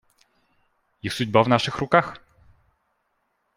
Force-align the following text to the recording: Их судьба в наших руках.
Их 1.03 1.13
судьба 1.13 1.43
в 1.43 1.47
наших 1.47 1.77
руках. 1.77 2.19